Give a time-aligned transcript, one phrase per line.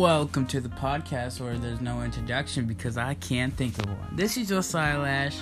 [0.00, 4.16] Welcome to the podcast where there's no introduction because I can't think of one.
[4.16, 5.36] This is Josiah Lash,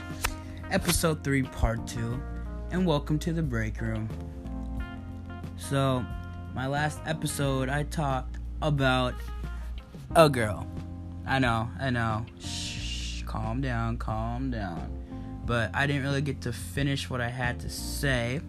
[0.73, 2.21] episode 3, part 2,
[2.73, 4.09] and welcome to the break room.
[5.57, 6.05] So,
[6.57, 9.15] my last episode, I talked about
[10.17, 10.67] a girl.
[11.25, 12.27] I know, I know.
[12.41, 14.91] Shh, calm down, calm down.
[15.47, 18.41] But I didn't really get to finish what I had to say.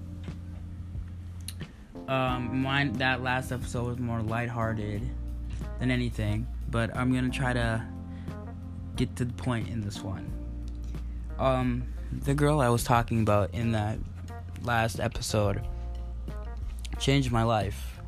[2.07, 5.07] Um, mine that last episode was more lighthearted
[5.79, 7.85] than anything, but I'm gonna try to
[8.95, 10.31] get to the point in this one.
[11.37, 13.97] Um, the girl I was talking about in that
[14.61, 15.61] last episode
[16.99, 17.99] changed my life.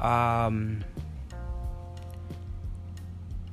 [0.00, 0.84] Um,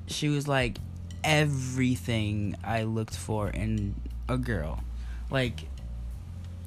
[0.07, 0.77] she was like
[1.23, 3.95] everything I looked for in
[4.29, 4.83] a girl.
[5.29, 5.67] Like,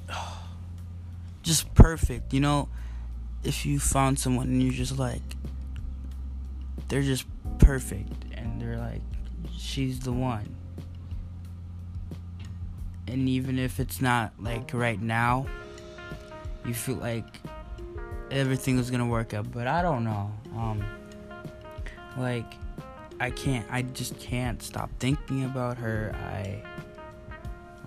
[1.43, 2.33] just perfect.
[2.33, 2.69] You know,
[3.43, 5.21] if you found someone and you're just like,
[6.89, 7.25] they're just
[7.59, 9.01] perfect and they're like
[9.55, 10.55] she's the one.
[13.07, 15.45] And even if it's not like right now
[16.65, 17.25] you feel like
[18.29, 20.31] everything is gonna work out but i don't know.
[20.55, 20.83] Um
[22.17, 22.53] like
[23.19, 26.13] i can't i just can't stop thinking about her.
[26.15, 26.63] I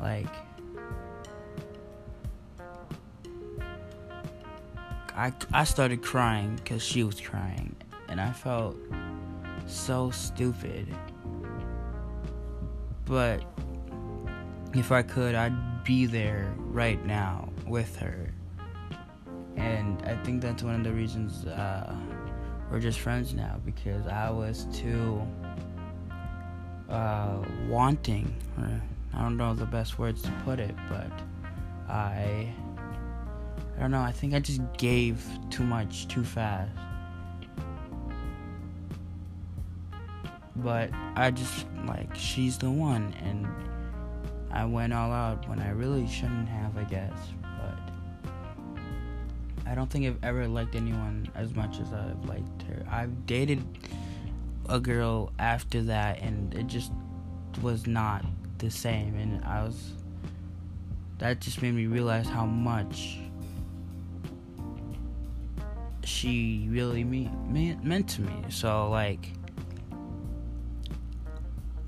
[0.00, 0.34] like
[5.14, 7.76] i i started crying because she was crying
[8.12, 8.76] and I felt
[9.66, 10.86] so stupid.
[13.06, 13.42] But
[14.74, 18.28] if I could, I'd be there right now with her.
[19.56, 21.96] And I think that's one of the reasons uh,
[22.70, 25.26] we're just friends now because I was too
[26.90, 28.36] uh, wanting.
[29.14, 31.10] I don't know the best words to put it, but
[31.88, 32.52] I.
[33.74, 36.70] I don't know, I think I just gave too much too fast.
[40.56, 43.46] But I just like she's the one and
[44.50, 47.78] I went all out when I really shouldn't have I guess but
[49.66, 52.84] I don't think I've ever liked anyone as much as I've liked her.
[52.90, 53.62] I've dated
[54.68, 56.92] a girl after that and it just
[57.62, 58.24] was not
[58.58, 59.92] the same and I was
[61.18, 63.18] that just made me realize how much
[66.04, 67.30] she really me,
[67.82, 68.44] meant to me.
[68.48, 69.28] So like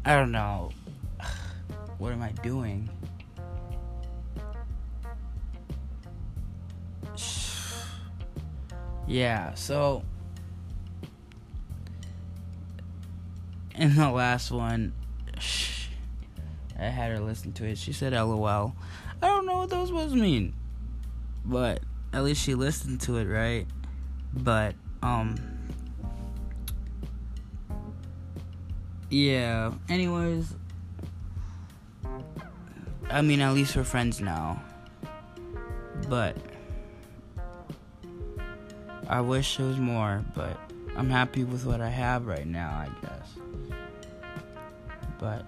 [0.05, 0.71] I don't know.
[1.99, 2.89] What am I doing?
[9.07, 10.03] Yeah, so
[13.75, 14.95] in the last one,
[16.79, 17.77] I had her listen to it.
[17.79, 18.75] She said LOL.
[19.23, 20.55] I don't know what those words mean.
[21.45, 21.81] But
[22.13, 23.67] at least she listened to it, right?
[24.33, 25.54] But um
[29.15, 29.73] yeah.
[29.89, 30.55] Anyways,
[33.09, 34.61] I mean, at least we're friends now.
[36.09, 36.37] But
[39.09, 40.59] I wish there was more, but
[40.97, 43.29] I'm happy with what I have right now, I guess.
[45.21, 45.47] But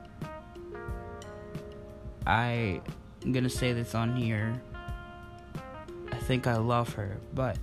[2.24, 2.82] I'm
[3.32, 4.62] gonna say this on here.
[6.12, 7.58] I think I love her, but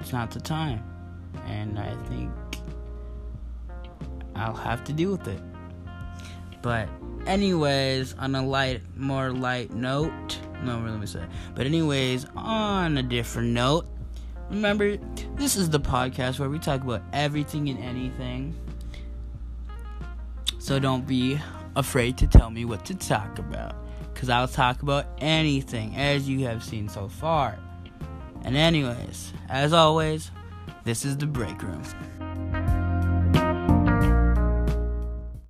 [0.00, 0.84] it's not the time.
[1.46, 2.30] And I think
[4.34, 5.40] I'll have to deal with it.
[6.62, 6.88] But
[7.26, 11.24] anyways, on a light, more light note, no, let me say.
[11.54, 13.86] But anyways, on a different note,
[14.48, 14.96] remember
[15.34, 18.54] this is the podcast where we talk about everything and anything.
[20.58, 21.40] So don't be
[21.74, 23.74] afraid to tell me what to talk about,
[24.14, 27.58] cause I'll talk about anything as you have seen so far.
[28.44, 30.30] And anyways, as always,
[30.84, 31.82] this is the break room.